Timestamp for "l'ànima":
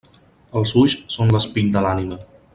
1.89-2.21